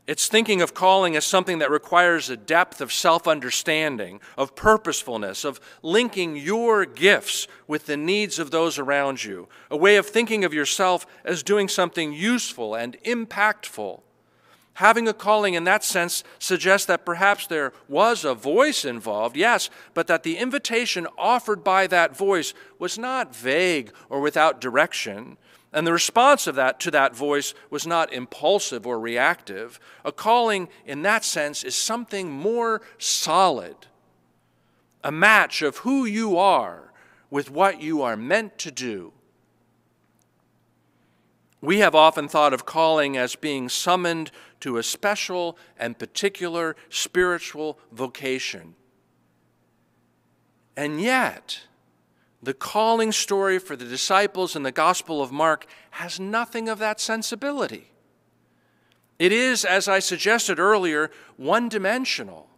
It's 0.07 0.29
thinking 0.29 0.61
of 0.61 0.75
calling 0.75 1.17
as 1.17 1.25
something 1.25 1.61
that 1.61 1.71
requires 1.71 2.29
a 2.29 2.37
depth 2.37 2.83
of 2.83 2.93
self 2.93 3.27
understanding, 3.27 4.21
of 4.37 4.55
purposefulness, 4.55 5.45
of 5.45 5.61
linking 5.83 6.37
your 6.37 6.85
gifts 6.85 7.49
with 7.67 7.87
the 7.87 7.97
needs 7.97 8.39
of 8.39 8.51
those 8.51 8.79
around 8.79 9.25
you, 9.25 9.49
a 9.71 9.77
way 9.77 9.97
of 9.97 10.07
thinking 10.07 10.45
of 10.45 10.53
yourself 10.53 11.07
as 11.25 11.43
doing 11.43 11.69
something 11.69 12.13
useful 12.13 12.75
and 12.75 12.99
impactful. 13.05 14.03
Having 14.75 15.07
a 15.07 15.15
calling 15.15 15.55
in 15.55 15.65
that 15.65 15.85
sense 15.85 16.25
suggests 16.39 16.87
that 16.87 17.07
perhaps 17.07 17.47
there 17.47 17.73
was 17.89 18.25
a 18.25 18.35
voice 18.35 18.85
involved, 18.85 19.37
yes, 19.37 19.71
but 19.95 20.09
that 20.09 20.25
the 20.25 20.37
invitation 20.37 21.07
offered 21.17 21.63
by 21.63 21.87
that 21.87 22.17
voice 22.17 22.55
was 22.79 22.99
not 22.99 23.35
vague 23.35 23.93
or 24.09 24.21
without 24.21 24.61
direction, 24.61 25.37
and 25.73 25.87
the 25.87 25.93
response 25.93 26.47
of 26.47 26.55
that 26.57 26.81
to 26.81 26.91
that 26.93 27.17
voice 27.17 27.55
was 27.71 27.87
not 27.87 28.13
impulsive 28.13 28.87
or 28.87 28.99
reactive. 28.99 29.79
A 30.05 30.13
calling 30.13 30.69
in 30.87 31.03
that 31.03 31.25
sense 31.25 31.65
is 31.65 31.75
something 31.75 32.31
more 32.31 32.81
solid, 32.99 33.77
a 35.03 35.13
match 35.13 35.63
of 35.63 35.79
who 35.79 36.05
you 36.05 36.37
are 36.37 36.93
with 37.29 37.51
what 37.51 37.81
you 37.81 38.03
are 38.03 38.17
meant 38.17 38.57
to 38.59 38.71
do. 38.71 39.13
We 41.65 41.79
have 41.79 41.95
often 41.95 42.29
thought 42.29 42.53
of 42.53 42.67
calling 42.67 43.17
as 43.17 43.37
being 43.37 43.71
summoned 43.71 44.31
to 44.61 44.77
a 44.77 44.83
special 44.83 45.57
and 45.79 45.99
particular 45.99 46.77
spiritual 46.91 47.79
vocation. 47.91 48.75
And 50.77 51.01
yet, 51.01 51.63
the 52.43 52.53
calling 52.53 53.13
story 53.13 53.59
for 53.59 53.77
the 53.77 53.87
disciples 53.87 54.55
in 54.55 54.63
the 54.63 54.73
Gospel 54.73 55.23
of 55.23 55.33
Mark 55.33 55.65
has 55.93 56.21
nothing 56.21 56.69
of 56.69 56.79
that 56.81 57.01
sensibility. 57.01 57.93
It 59.19 59.33
is, 59.33 59.65
as 59.65 59.89
I 59.89 60.01
suggested 60.01 60.59
earlier, 60.59 61.11
one 61.39 61.71
dimensional. 61.71 62.51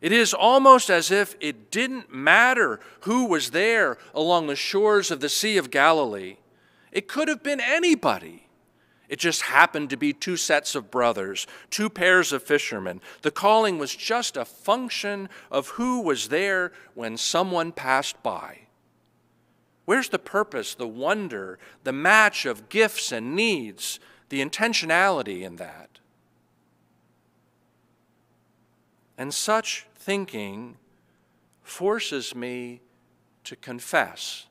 It 0.00 0.10
is 0.10 0.32
almost 0.32 0.88
as 0.88 1.10
if 1.10 1.36
it 1.38 1.70
didn't 1.70 2.14
matter 2.14 2.80
who 3.00 3.26
was 3.26 3.50
there 3.50 3.98
along 4.14 4.46
the 4.46 4.56
shores 4.56 5.10
of 5.10 5.20
the 5.20 5.28
Sea 5.28 5.58
of 5.58 5.70
Galilee. 5.70 6.38
It 6.92 7.08
could 7.08 7.28
have 7.28 7.42
been 7.42 7.60
anybody. 7.60 8.48
It 9.08 9.18
just 9.18 9.42
happened 9.42 9.90
to 9.90 9.96
be 9.96 10.12
two 10.12 10.36
sets 10.36 10.74
of 10.74 10.90
brothers, 10.90 11.46
two 11.70 11.88
pairs 11.88 12.32
of 12.32 12.42
fishermen. 12.42 13.00
The 13.22 13.30
calling 13.30 13.78
was 13.78 13.96
just 13.96 14.36
a 14.36 14.44
function 14.44 15.30
of 15.50 15.68
who 15.68 16.02
was 16.02 16.28
there 16.28 16.72
when 16.94 17.16
someone 17.16 17.72
passed 17.72 18.22
by. 18.22 18.60
Where's 19.86 20.10
the 20.10 20.18
purpose, 20.18 20.74
the 20.74 20.86
wonder, 20.86 21.58
the 21.84 21.94
match 21.94 22.44
of 22.44 22.68
gifts 22.68 23.10
and 23.10 23.34
needs, 23.34 23.98
the 24.28 24.44
intentionality 24.44 25.40
in 25.40 25.56
that? 25.56 26.00
And 29.16 29.32
such 29.32 29.86
thinking 29.94 30.76
forces 31.62 32.34
me 32.34 32.82
to 33.44 33.56
confess 33.56 34.47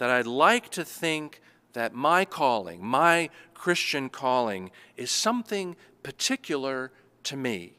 that 0.00 0.08
I'd 0.08 0.26
like 0.26 0.70
to 0.70 0.82
think 0.82 1.42
that 1.74 1.92
my 1.92 2.24
calling, 2.24 2.82
my 2.82 3.28
Christian 3.52 4.08
calling, 4.08 4.70
is 4.96 5.10
something 5.10 5.76
particular 6.02 6.90
to 7.24 7.36
me. 7.36 7.74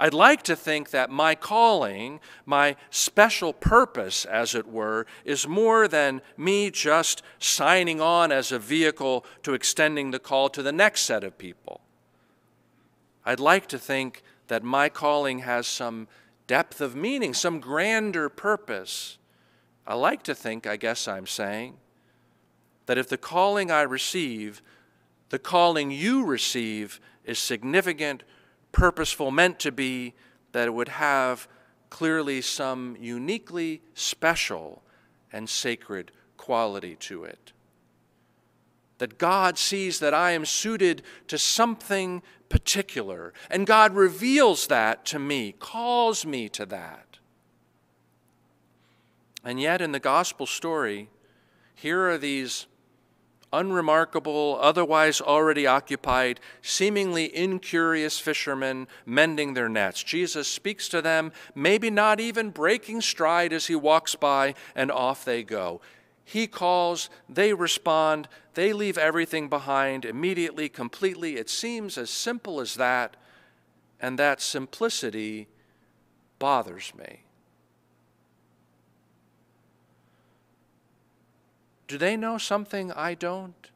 I'd 0.00 0.14
like 0.14 0.42
to 0.42 0.56
think 0.56 0.90
that 0.90 1.08
my 1.08 1.36
calling, 1.36 2.18
my 2.44 2.74
special 2.90 3.52
purpose, 3.52 4.24
as 4.24 4.56
it 4.56 4.66
were, 4.66 5.06
is 5.24 5.46
more 5.46 5.86
than 5.86 6.22
me 6.36 6.72
just 6.72 7.22
signing 7.38 8.00
on 8.00 8.32
as 8.32 8.50
a 8.50 8.58
vehicle 8.58 9.24
to 9.44 9.54
extending 9.54 10.10
the 10.10 10.18
call 10.18 10.48
to 10.48 10.60
the 10.60 10.72
next 10.72 11.02
set 11.02 11.22
of 11.22 11.38
people. 11.38 11.82
I'd 13.24 13.38
like 13.38 13.68
to 13.68 13.78
think 13.78 14.24
that 14.48 14.64
my 14.64 14.88
calling 14.88 15.38
has 15.40 15.68
some 15.68 16.08
depth 16.48 16.80
of 16.80 16.96
meaning, 16.96 17.32
some 17.32 17.60
grander 17.60 18.28
purpose. 18.28 19.18
I 19.90 19.94
like 19.94 20.22
to 20.22 20.36
think, 20.36 20.68
I 20.68 20.76
guess 20.76 21.08
I'm 21.08 21.26
saying, 21.26 21.74
that 22.86 22.96
if 22.96 23.08
the 23.08 23.18
calling 23.18 23.72
I 23.72 23.82
receive, 23.82 24.62
the 25.30 25.38
calling 25.40 25.90
you 25.90 26.24
receive, 26.24 27.00
is 27.24 27.40
significant 27.40 28.22
purposeful, 28.70 29.32
meant 29.32 29.58
to 29.58 29.72
be, 29.72 30.14
that 30.52 30.68
it 30.68 30.74
would 30.74 30.90
have 30.90 31.48
clearly 31.88 32.40
some 32.40 32.96
uniquely 33.00 33.82
special 33.94 34.84
and 35.32 35.50
sacred 35.50 36.12
quality 36.36 36.94
to 36.94 37.24
it. 37.24 37.52
That 38.98 39.18
God 39.18 39.58
sees 39.58 39.98
that 39.98 40.14
I 40.14 40.30
am 40.30 40.44
suited 40.44 41.02
to 41.26 41.36
something 41.36 42.22
particular, 42.48 43.32
and 43.50 43.66
God 43.66 43.96
reveals 43.96 44.68
that 44.68 45.04
to 45.06 45.18
me, 45.18 45.50
calls 45.58 46.24
me 46.24 46.48
to 46.50 46.64
that. 46.66 47.09
And 49.44 49.60
yet, 49.60 49.80
in 49.80 49.92
the 49.92 50.00
gospel 50.00 50.46
story, 50.46 51.08
here 51.74 52.08
are 52.08 52.18
these 52.18 52.66
unremarkable, 53.52 54.58
otherwise 54.60 55.20
already 55.20 55.66
occupied, 55.66 56.40
seemingly 56.62 57.34
incurious 57.34 58.18
fishermen 58.18 58.86
mending 59.04 59.54
their 59.54 59.68
nets. 59.68 60.02
Jesus 60.02 60.46
speaks 60.46 60.88
to 60.88 61.02
them, 61.02 61.32
maybe 61.54 61.90
not 61.90 62.20
even 62.20 62.50
breaking 62.50 63.00
stride 63.00 63.52
as 63.52 63.66
he 63.66 63.74
walks 63.74 64.14
by, 64.14 64.54
and 64.74 64.90
off 64.90 65.24
they 65.24 65.42
go. 65.42 65.80
He 66.24 66.46
calls, 66.46 67.10
they 67.28 67.52
respond, 67.54 68.28
they 68.54 68.72
leave 68.72 68.96
everything 68.96 69.48
behind 69.48 70.04
immediately, 70.04 70.68
completely. 70.68 71.36
It 71.36 71.50
seems 71.50 71.98
as 71.98 72.10
simple 72.10 72.60
as 72.60 72.76
that, 72.76 73.16
and 74.00 74.18
that 74.18 74.40
simplicity 74.40 75.48
bothers 76.38 76.92
me. 76.96 77.24
Do 81.90 81.98
they 81.98 82.16
know 82.16 82.38
something 82.38 82.92
I 82.92 83.14
don't? 83.14 83.68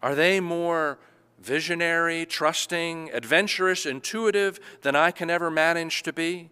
Are 0.00 0.14
they 0.14 0.38
more 0.38 1.00
visionary, 1.40 2.24
trusting, 2.24 3.10
adventurous, 3.12 3.84
intuitive 3.84 4.60
than 4.82 4.94
I 4.94 5.10
can 5.10 5.28
ever 5.28 5.50
manage 5.50 6.04
to 6.04 6.12
be? 6.12 6.50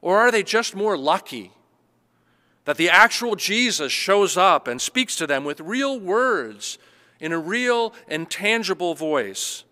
Or 0.00 0.16
are 0.18 0.30
they 0.30 0.44
just 0.44 0.76
more 0.76 0.96
lucky 0.96 1.50
that 2.66 2.76
the 2.76 2.88
actual 2.88 3.34
Jesus 3.34 3.90
shows 3.90 4.36
up 4.36 4.68
and 4.68 4.80
speaks 4.80 5.16
to 5.16 5.26
them 5.26 5.42
with 5.42 5.58
real 5.58 5.98
words 5.98 6.78
in 7.18 7.32
a 7.32 7.38
real 7.40 7.92
and 8.06 8.30
tangible 8.30 8.94
voice? 8.94 9.64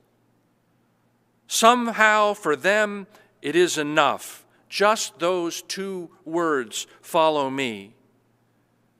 Somehow, 1.46 2.34
for 2.34 2.56
them, 2.56 3.06
it 3.40 3.54
is 3.54 3.78
enough 3.78 4.43
just 4.74 5.20
those 5.20 5.62
two 5.62 6.10
words 6.24 6.88
follow 7.00 7.48
me. 7.48 7.94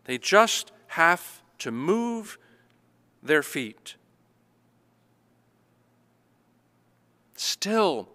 They 0.05 0.19
just 0.19 0.71
have 0.87 1.43
to 1.59 1.73
move 1.73 2.39
their 3.25 3.43
feet. 3.43 3.97
Still, 7.35 8.09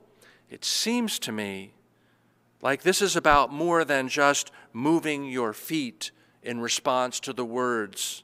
it 0.50 0.64
seems 0.64 1.20
to 1.20 1.34
me 1.34 1.74
like 2.62 2.84
this 2.84 3.02
is 3.02 3.18
about 3.18 3.52
more 3.52 3.84
than 3.84 4.08
just 4.08 4.52
moving 4.72 5.26
your 5.26 5.52
feet 5.52 6.12
in 6.42 6.62
response 6.62 7.20
to 7.20 7.34
the 7.34 7.44
words. 7.44 8.24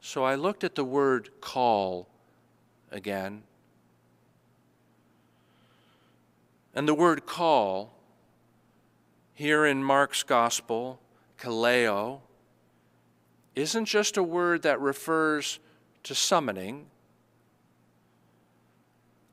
So 0.00 0.22
I 0.22 0.36
looked 0.36 0.62
at 0.62 0.76
the 0.76 0.84
word 0.84 1.30
call 1.40 2.11
again. 2.92 3.42
And 6.74 6.88
the 6.88 6.94
word 6.94 7.26
call, 7.26 7.94
here 9.34 9.66
in 9.66 9.82
Mark's 9.82 10.22
Gospel, 10.22 11.00
kaleo, 11.38 12.20
isn't 13.54 13.84
just 13.84 14.16
a 14.16 14.22
word 14.22 14.62
that 14.62 14.80
refers 14.80 15.58
to 16.04 16.14
summoning. 16.14 16.86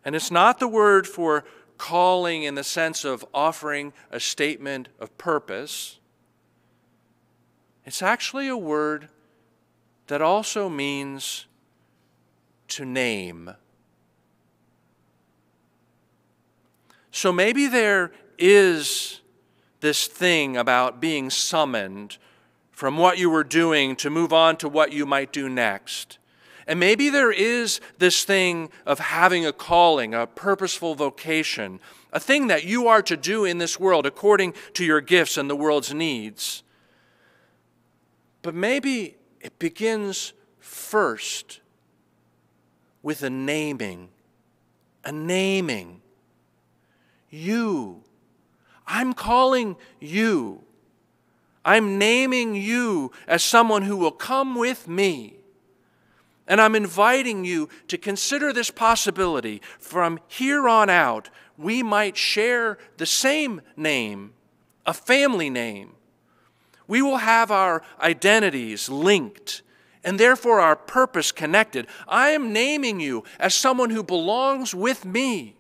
And 0.04 0.16
it's 0.16 0.32
not 0.32 0.60
the 0.60 0.68
word 0.68 1.08
for 1.08 1.46
calling 1.78 2.44
in 2.44 2.56
the 2.56 2.64
sense 2.64 3.06
of 3.06 3.26
offering 3.34 3.94
a 4.12 4.20
statement 4.20 4.90
of 5.00 5.18
purpose. 5.18 6.00
It's 7.86 8.02
actually 8.02 8.48
a 8.48 8.58
word 8.58 9.08
that 10.08 10.22
also 10.22 10.68
means 10.68 11.46
to 12.70 12.86
name. 12.86 13.52
So 17.12 17.32
maybe 17.32 17.68
there 17.68 18.12
is 18.38 19.22
this 19.82 20.08
thing 20.08 20.58
about 20.58 21.00
being 21.00 21.30
summoned 21.30 22.18
from 22.72 22.98
what 22.98 23.18
you 23.18 23.30
were 23.30 23.44
doing 23.44 23.96
to 23.98 24.10
move 24.10 24.32
on 24.32 24.58
to 24.58 24.70
what 24.70 24.94
you 24.94 25.06
might 25.06 25.34
do 25.34 25.50
next. 25.50 26.18
And 26.66 26.80
maybe 26.80 27.10
there 27.10 27.32
is 27.32 27.82
this 27.98 28.24
thing 28.24 28.70
of 28.86 29.00
having 29.00 29.46
a 29.46 29.52
calling, 29.52 30.14
a 30.14 30.28
purposeful 30.28 30.96
vocation, 30.96 31.80
a 32.14 32.20
thing 32.20 32.48
that 32.48 32.64
you 32.64 32.88
are 32.88 33.02
to 33.02 33.18
do 33.18 33.44
in 33.44 33.58
this 33.58 33.80
world 33.80 34.06
according 34.06 34.54
to 34.74 34.86
your 34.86 35.02
gifts 35.02 35.36
and 35.36 35.50
the 35.50 35.56
world's 35.56 35.94
needs. 35.94 36.64
But 38.44 38.54
maybe 38.54 39.18
it 39.42 39.58
begins 39.60 40.34
first 40.60 41.60
with 43.02 43.24
a 43.24 43.30
naming, 43.30 44.10
a 45.04 45.12
naming. 45.12 46.02
You. 47.30 48.04
I'm 48.88 49.14
calling 49.14 49.78
you. 50.00 50.64
I'm 51.64 51.98
naming 51.98 52.56
you 52.56 53.12
as 53.28 53.44
someone 53.44 53.84
who 53.84 53.98
will 53.98 54.12
come 54.12 54.56
with 54.56 54.88
me. 54.88 55.36
And 56.48 56.60
I'm 56.60 56.76
inviting 56.76 57.46
you 57.46 57.70
to 57.88 57.98
consider 57.98 58.52
this 58.52 58.72
possibility. 58.72 59.62
From 59.78 60.20
here 60.28 60.68
on 60.68 60.90
out, 60.90 61.30
we 61.58 61.84
might 61.84 62.18
share 62.18 62.80
the 62.98 63.06
same 63.06 63.62
name, 63.78 64.34
a 64.86 64.94
family 64.94 65.52
name. 65.52 65.92
We 66.88 67.04
will 67.04 67.18
have 67.18 67.52
our 67.52 67.84
identities 68.02 68.90
linked 68.90 69.62
and 70.04 70.20
therefore 70.20 70.60
our 70.60 70.76
purpose 70.76 71.32
connected. 71.32 71.88
I 72.08 72.30
am 72.30 72.54
naming 72.54 73.00
you 73.00 73.24
as 73.40 73.54
someone 73.54 73.90
who 73.90 74.04
belongs 74.04 74.74
with 74.74 75.06
me. 75.06 75.56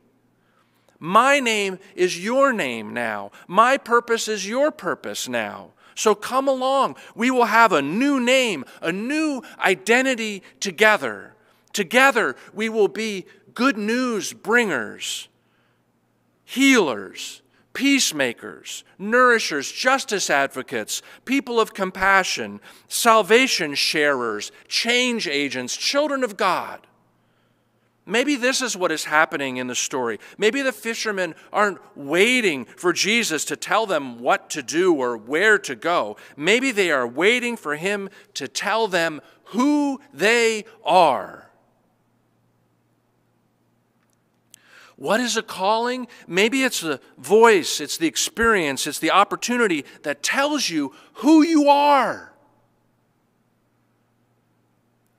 My 0.99 1.39
name 1.39 1.79
is 1.95 2.23
your 2.23 2.51
name 2.51 2.93
now. 2.93 3.31
My 3.47 3.77
purpose 3.77 4.27
is 4.27 4.47
your 4.47 4.71
purpose 4.71 5.27
now. 5.27 5.71
So 5.95 6.15
come 6.15 6.47
along. 6.47 6.95
We 7.15 7.31
will 7.31 7.45
have 7.45 7.71
a 7.71 7.81
new 7.81 8.19
name, 8.19 8.65
a 8.81 8.91
new 8.91 9.41
identity 9.59 10.43
together. 10.59 11.35
Together, 11.73 12.35
we 12.53 12.69
will 12.69 12.87
be 12.87 13.25
good 13.53 13.77
news 13.77 14.33
bringers, 14.33 15.27
healers, 16.45 17.41
peacemakers, 17.73 18.83
nourishers, 18.97 19.71
justice 19.71 20.29
advocates, 20.29 21.01
people 21.25 21.59
of 21.59 21.73
compassion, 21.73 22.59
salvation 22.87 23.75
sharers, 23.75 24.51
change 24.67 25.27
agents, 25.27 25.77
children 25.77 26.23
of 26.23 26.37
God. 26.37 26.85
Maybe 28.05 28.35
this 28.35 28.63
is 28.63 28.75
what 28.75 28.91
is 28.91 29.05
happening 29.05 29.57
in 29.57 29.67
the 29.67 29.75
story. 29.75 30.19
Maybe 30.39 30.63
the 30.63 30.71
fishermen 30.71 31.35
aren't 31.53 31.77
waiting 31.95 32.65
for 32.65 32.91
Jesus 32.91 33.45
to 33.45 33.55
tell 33.55 33.85
them 33.85 34.19
what 34.19 34.49
to 34.49 34.63
do 34.63 34.95
or 34.95 35.15
where 35.15 35.59
to 35.59 35.75
go. 35.75 36.17
Maybe 36.35 36.71
they 36.71 36.89
are 36.89 37.07
waiting 37.07 37.55
for 37.55 37.75
him 37.75 38.09
to 38.33 38.47
tell 38.47 38.87
them 38.87 39.21
who 39.45 40.01
they 40.11 40.65
are. 40.83 41.48
What 44.99 45.21
is 45.21 45.37
a 45.37 45.41
calling? 45.41 46.09
Maybe 46.27 46.63
it's 46.63 46.81
the 46.81 46.99
voice, 47.17 47.79
it's 47.79 47.95
the 47.95 48.05
experience, 48.05 48.85
it's 48.85 48.99
the 48.99 49.11
opportunity 49.11 49.85
that 50.03 50.21
tells 50.21 50.69
you 50.69 50.93
who 51.13 51.41
you 51.41 51.69
are. 51.69 52.33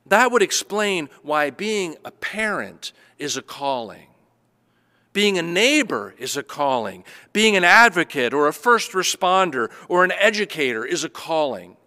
That 0.05 0.33
would 0.33 0.43
explain 0.43 1.09
why 1.23 1.49
being 1.49 1.97
a 2.05 2.11
parent 2.11 2.93
is 3.19 3.39
a 3.39 3.43
calling. 3.43 4.09
Being 5.15 5.39
a 5.39 5.43
neighbor 5.43 6.15
is 6.19 6.37
a 6.37 6.43
calling. 6.43 7.03
Being 7.33 7.57
an 7.57 7.65
advocate 7.65 8.35
or 8.35 8.49
a 8.49 8.53
first 8.53 8.93
responder 8.93 9.71
or 9.89 10.05
an 10.05 10.13
educator 10.13 10.85
is 10.85 11.05
a 11.05 11.09
calling. 11.09 11.79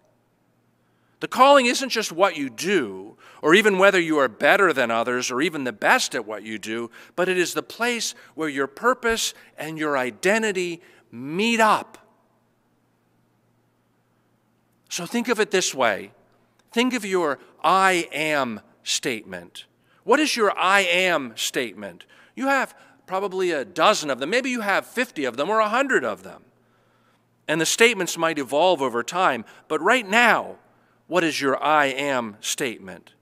The 1.20 1.28
calling 1.28 1.66
isn't 1.66 1.90
just 1.90 2.10
what 2.10 2.36
you 2.36 2.50
do, 2.50 3.13
or 3.44 3.54
even 3.54 3.76
whether 3.76 4.00
you 4.00 4.16
are 4.16 4.26
better 4.26 4.72
than 4.72 4.90
others, 4.90 5.30
or 5.30 5.42
even 5.42 5.64
the 5.64 5.72
best 5.72 6.14
at 6.14 6.24
what 6.24 6.42
you 6.44 6.58
do, 6.58 6.90
but 7.14 7.28
it 7.28 7.36
is 7.36 7.52
the 7.52 7.62
place 7.62 8.14
where 8.34 8.48
your 8.48 8.66
purpose 8.66 9.34
and 9.58 9.78
your 9.78 9.98
identity 9.98 10.80
meet 11.12 11.60
up. 11.60 11.98
So 14.88 15.04
think 15.04 15.28
of 15.28 15.38
it 15.40 15.50
this 15.50 15.74
way 15.74 16.12
think 16.72 16.94
of 16.94 17.04
your 17.04 17.38
I 17.62 18.08
am 18.12 18.62
statement. 18.82 19.66
What 20.04 20.20
is 20.20 20.36
your 20.36 20.58
I 20.58 20.80
am 20.80 21.34
statement? 21.36 22.06
You 22.34 22.46
have 22.46 22.74
probably 23.06 23.50
a 23.50 23.62
dozen 23.62 24.08
of 24.08 24.20
them. 24.20 24.30
Maybe 24.30 24.48
you 24.48 24.62
have 24.62 24.86
50 24.86 25.26
of 25.26 25.36
them 25.36 25.50
or 25.50 25.60
100 25.60 26.02
of 26.02 26.22
them. 26.22 26.44
And 27.46 27.60
the 27.60 27.66
statements 27.66 28.16
might 28.16 28.38
evolve 28.38 28.80
over 28.80 29.02
time. 29.02 29.44
But 29.68 29.82
right 29.82 30.08
now, 30.08 30.56
what 31.08 31.22
is 31.24 31.42
your 31.42 31.62
I 31.62 31.86
am 31.88 32.38
statement? 32.40 33.12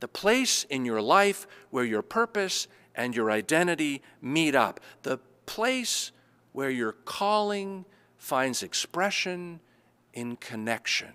The 0.00 0.08
place 0.08 0.64
in 0.64 0.84
your 0.84 1.00
life 1.00 1.46
where 1.70 1.84
your 1.84 2.02
purpose 2.02 2.68
and 2.94 3.14
your 3.14 3.30
identity 3.30 4.02
meet 4.20 4.54
up. 4.54 4.80
The 5.02 5.18
place 5.46 6.12
where 6.52 6.70
your 6.70 6.92
calling 6.92 7.84
finds 8.18 8.62
expression 8.62 9.60
in 10.12 10.36
connection. 10.36 11.12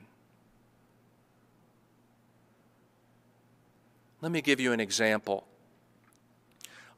Let 4.21 4.31
me 4.31 4.41
give 4.41 4.59
you 4.59 4.71
an 4.71 4.79
example. 4.79 5.47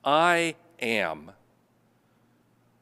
I 0.04 0.56
am 0.82 1.32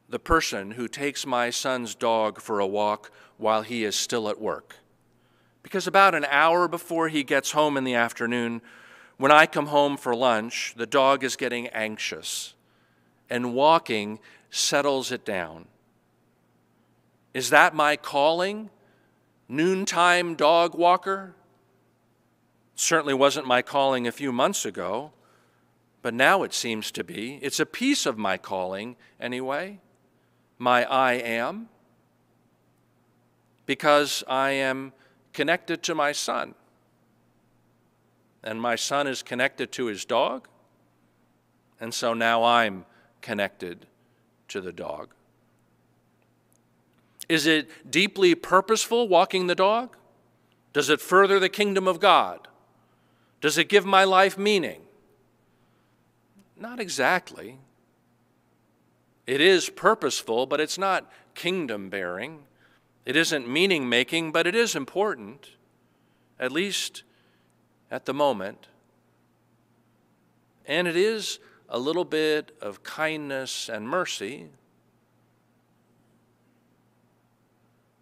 the 0.08 0.18
person 0.18 0.72
who 0.72 0.88
takes 0.88 1.24
my 1.24 1.48
son's 1.50 1.94
dog 1.94 2.40
for 2.40 2.58
a 2.58 2.66
walk 2.66 3.10
while 3.38 3.62
he 3.62 3.84
is 3.84 3.94
still 3.94 4.28
at 4.28 4.40
work. 4.40 4.76
Because 5.62 5.86
about 5.86 6.14
an 6.14 6.26
hour 6.28 6.66
before 6.66 7.08
he 7.08 7.22
gets 7.22 7.52
home 7.52 7.76
in 7.76 7.84
the 7.84 7.94
afternoon, 7.94 8.60
when 9.16 9.30
I 9.32 9.46
come 9.46 9.66
home 9.66 9.96
for 9.96 10.14
lunch, 10.14 10.74
the 10.76 10.86
dog 10.86 11.22
is 11.24 11.36
getting 11.36 11.68
anxious, 11.68 12.54
and 13.30 13.54
walking 13.54 14.18
settles 14.50 15.12
it 15.12 15.24
down. 15.24 15.66
Is 17.34 17.50
that 17.50 17.74
my 17.74 17.96
calling? 17.96 18.70
Noontime 19.48 20.34
dog 20.34 20.74
walker? 20.74 21.34
Certainly 22.74 23.14
wasn't 23.14 23.46
my 23.46 23.62
calling 23.62 24.06
a 24.06 24.12
few 24.12 24.32
months 24.32 24.64
ago, 24.64 25.12
but 26.02 26.14
now 26.14 26.42
it 26.42 26.52
seems 26.52 26.90
to 26.92 27.04
be. 27.04 27.38
It's 27.42 27.60
a 27.60 27.66
piece 27.66 28.06
of 28.06 28.18
my 28.18 28.36
calling, 28.36 28.96
anyway. 29.20 29.78
My 30.58 30.84
I 30.84 31.14
am, 31.14 31.68
because 33.66 34.24
I 34.28 34.50
am 34.50 34.92
connected 35.32 35.82
to 35.84 35.94
my 35.94 36.12
son. 36.12 36.54
And 38.44 38.60
my 38.60 38.76
son 38.76 39.06
is 39.06 39.22
connected 39.22 39.70
to 39.72 39.86
his 39.86 40.04
dog. 40.04 40.48
And 41.80 41.92
so 41.92 42.14
now 42.14 42.44
I'm 42.44 42.84
connected 43.20 43.86
to 44.48 44.60
the 44.60 44.72
dog. 44.72 45.14
Is 47.28 47.46
it 47.46 47.90
deeply 47.90 48.34
purposeful 48.34 49.08
walking 49.08 49.46
the 49.46 49.54
dog? 49.54 49.96
Does 50.72 50.90
it 50.90 51.00
further 51.00 51.38
the 51.38 51.48
kingdom 51.48 51.86
of 51.86 52.00
God? 52.00 52.48
Does 53.40 53.58
it 53.58 53.68
give 53.68 53.84
my 53.84 54.04
life 54.04 54.38
meaning? 54.38 54.82
Not 56.56 56.78
exactly. 56.78 57.58
It 59.26 59.40
is 59.40 59.68
purposeful, 59.70 60.46
but 60.46 60.60
it's 60.60 60.78
not 60.78 61.10
kingdom 61.34 61.88
bearing. 61.90 62.44
It 63.04 63.16
isn't 63.16 63.48
meaning 63.48 63.88
making, 63.88 64.32
but 64.32 64.46
it 64.46 64.54
is 64.54 64.76
important, 64.76 65.50
at 66.38 66.52
least 66.52 67.02
at 67.92 68.06
the 68.06 68.14
moment. 68.14 68.68
And 70.64 70.88
it 70.88 70.96
is 70.96 71.38
a 71.68 71.78
little 71.78 72.06
bit 72.06 72.56
of 72.60 72.82
kindness 72.82 73.68
and 73.68 73.86
mercy. 73.86 74.48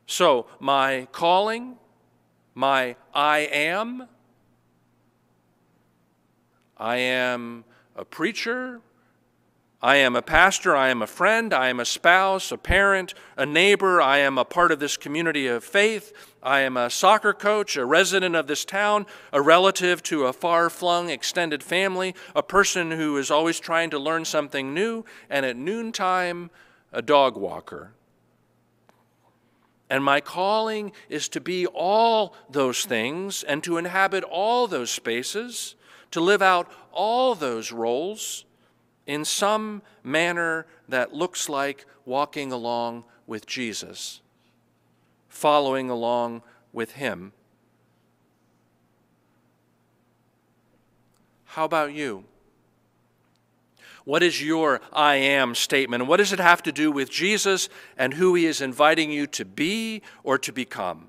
So, 0.06 0.46
my 0.60 1.08
calling, 1.10 1.76
my 2.54 2.94
I 3.12 3.40
am, 3.52 4.08
I 6.76 6.96
am 6.96 7.64
a 7.96 8.04
preacher, 8.04 8.80
I 9.82 9.96
am 9.96 10.14
a 10.14 10.20
pastor, 10.20 10.76
I 10.76 10.90
am 10.90 11.00
a 11.00 11.06
friend, 11.06 11.54
I 11.54 11.70
am 11.70 11.80
a 11.80 11.86
spouse, 11.86 12.52
a 12.52 12.58
parent, 12.58 13.14
a 13.38 13.46
neighbor, 13.46 14.02
I 14.02 14.18
am 14.18 14.36
a 14.36 14.44
part 14.44 14.72
of 14.72 14.78
this 14.78 14.98
community 14.98 15.46
of 15.46 15.64
faith, 15.64 16.12
I 16.42 16.60
am 16.60 16.76
a 16.76 16.90
soccer 16.90 17.32
coach, 17.32 17.78
a 17.78 17.86
resident 17.86 18.36
of 18.36 18.46
this 18.46 18.66
town, 18.66 19.06
a 19.32 19.40
relative 19.40 20.02
to 20.04 20.26
a 20.26 20.34
far 20.34 20.68
flung 20.68 21.08
extended 21.08 21.62
family, 21.62 22.14
a 22.36 22.42
person 22.42 22.90
who 22.90 23.16
is 23.16 23.30
always 23.30 23.58
trying 23.58 23.88
to 23.90 23.98
learn 23.98 24.26
something 24.26 24.74
new, 24.74 25.06
and 25.30 25.46
at 25.46 25.56
noontime, 25.56 26.50
a 26.92 27.00
dog 27.00 27.38
walker. 27.38 27.92
And 29.88 30.04
my 30.04 30.20
calling 30.20 30.92
is 31.08 31.26
to 31.30 31.40
be 31.40 31.66
all 31.66 32.36
those 32.50 32.84
things 32.84 33.42
and 33.44 33.64
to 33.64 33.78
inhabit 33.78 34.24
all 34.24 34.66
those 34.66 34.90
spaces, 34.90 35.74
to 36.10 36.20
live 36.20 36.42
out 36.42 36.70
all 36.92 37.34
those 37.34 37.72
roles 37.72 38.44
in 39.10 39.24
some 39.24 39.82
manner 40.04 40.66
that 40.88 41.12
looks 41.12 41.48
like 41.48 41.84
walking 42.04 42.52
along 42.52 43.02
with 43.26 43.44
Jesus, 43.44 44.20
following 45.28 45.90
along 45.90 46.42
with 46.72 46.92
Him. 46.92 47.32
How 51.44 51.64
about 51.64 51.92
you? 51.92 52.22
What 54.04 54.22
is 54.22 54.40
your 54.40 54.80
I 54.92 55.16
am 55.16 55.56
statement? 55.56 56.06
What 56.06 56.18
does 56.18 56.32
it 56.32 56.38
have 56.38 56.62
to 56.62 56.70
do 56.70 56.92
with 56.92 57.10
Jesus 57.10 57.68
and 57.98 58.14
who 58.14 58.36
he 58.36 58.46
is 58.46 58.60
inviting 58.60 59.10
you 59.10 59.26
to 59.26 59.44
be 59.44 60.02
or 60.22 60.38
to 60.38 60.52
become? 60.52 61.08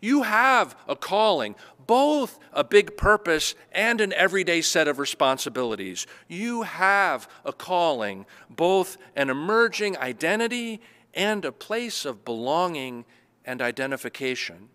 You 0.00 0.24
have 0.24 0.74
a 0.88 0.96
calling, 0.96 1.54
both 1.90 2.38
a 2.52 2.62
big 2.62 2.96
purpose 2.96 3.56
and 3.72 4.00
an 4.00 4.12
everyday 4.12 4.60
set 4.60 4.86
of 4.86 5.00
responsibilities. 5.00 6.06
You 6.28 6.62
have 6.62 7.28
a 7.44 7.52
calling, 7.52 8.26
both 8.48 8.96
an 9.16 9.28
emerging 9.28 9.98
identity 9.98 10.80
and 11.14 11.44
a 11.44 11.50
place 11.50 12.04
of 12.04 12.24
belonging 12.24 13.06
and 13.44 13.60
identification. 13.60 14.68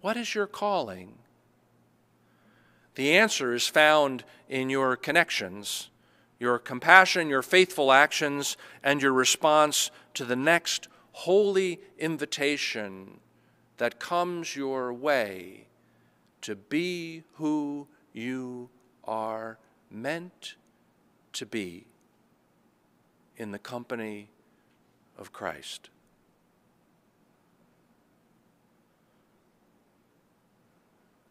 What 0.00 0.16
is 0.16 0.34
your 0.34 0.48
calling? 0.48 1.14
The 2.96 3.16
answer 3.16 3.54
is 3.54 3.68
found 3.68 4.24
in 4.48 4.68
your 4.68 4.96
connections, 4.96 5.90
your 6.40 6.58
compassion, 6.58 7.28
your 7.28 7.42
faithful 7.42 7.92
actions, 7.92 8.56
and 8.82 9.00
your 9.00 9.12
response 9.12 9.92
to 10.14 10.24
the 10.24 10.34
next 10.34 10.88
holy 11.12 11.78
invitation 12.00 13.20
that 13.78 13.98
comes 13.98 14.56
your 14.56 14.92
way 14.92 15.66
to 16.42 16.54
be 16.54 17.22
who 17.34 17.86
you 18.12 18.70
are 19.04 19.58
meant 19.90 20.56
to 21.32 21.46
be 21.46 21.86
in 23.36 23.50
the 23.50 23.58
company 23.58 24.28
of 25.18 25.32
Christ. 25.32 25.90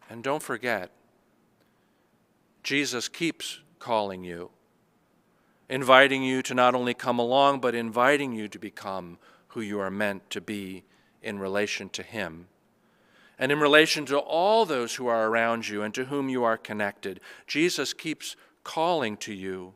And 0.09 0.23
don't 0.23 0.43
forget, 0.43 0.91
Jesus 2.63 3.07
keeps 3.07 3.59
calling 3.79 4.23
you, 4.23 4.51
inviting 5.67 6.23
you 6.23 6.41
to 6.43 6.53
not 6.53 6.75
only 6.75 6.93
come 6.93 7.17
along, 7.17 7.59
but 7.59 7.73
inviting 7.73 8.33
you 8.33 8.47
to 8.47 8.59
become 8.59 9.17
who 9.49 9.61
you 9.61 9.79
are 9.79 9.91
meant 9.91 10.29
to 10.29 10.41
be 10.41 10.83
in 11.25 11.39
relation 11.39 11.89
to 11.89 12.03
Him. 12.03 12.47
And 13.37 13.51
in 13.51 13.59
relation 13.59 14.05
to 14.05 14.17
all 14.17 14.65
those 14.65 14.95
who 14.95 15.07
are 15.07 15.27
around 15.27 15.67
you 15.67 15.81
and 15.81 15.93
to 15.95 16.05
whom 16.05 16.29
you 16.29 16.45
are 16.45 16.57
connected, 16.57 17.19
Jesus 17.47 17.93
keeps 17.93 18.37
calling 18.63 19.17
to 19.17 19.33
you, 19.33 19.73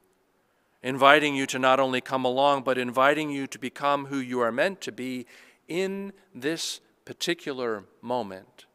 inviting 0.81 1.35
you 1.35 1.45
to 1.47 1.59
not 1.59 1.79
only 1.79 1.99
come 1.99 2.23
along, 2.23 2.63
but 2.63 2.77
inviting 2.77 3.29
you 3.29 3.47
to 3.47 3.59
become 3.59 4.05
who 4.05 4.19
you 4.19 4.39
are 4.39 4.51
meant 4.51 4.79
to 4.81 4.93
be 4.93 5.25
in 5.67 6.13
this 6.33 6.79
particular 7.03 7.83
moment 8.01 8.65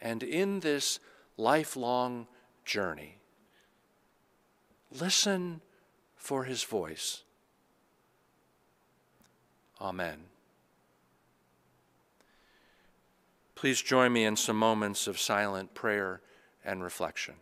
and 0.00 0.22
in 0.22 0.60
this 0.60 1.00
lifelong 1.36 2.28
journey. 2.64 3.16
Listen 4.92 5.60
for 6.14 6.44
his 6.44 6.62
voice. 6.62 7.22
Amen. 9.80 10.27
Please 13.58 13.82
join 13.82 14.12
me 14.12 14.24
in 14.24 14.36
some 14.36 14.56
moments 14.56 15.08
of 15.08 15.18
silent 15.18 15.74
prayer 15.74 16.20
and 16.64 16.80
reflection. 16.80 17.34